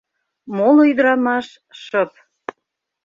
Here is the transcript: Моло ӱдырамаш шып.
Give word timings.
Моло 0.55 0.81
ӱдырамаш 0.91 1.47
шып. 1.81 2.11